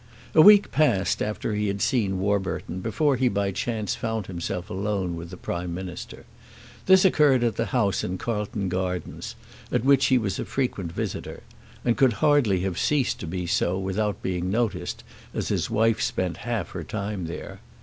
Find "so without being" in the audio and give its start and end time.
13.45-14.49